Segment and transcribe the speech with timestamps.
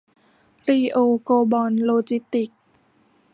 [0.67, 2.59] ลีโอ โกลบอล โลจิสติกส์